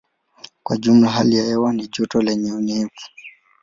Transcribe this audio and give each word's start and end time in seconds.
Kwa 0.63 0.77
jumla 0.77 1.09
hali 1.09 1.35
ya 1.37 1.43
hewa 1.43 1.73
ni 1.73 1.87
joto 1.87 2.21
lenye 2.21 2.53
unyevu. 2.53 2.91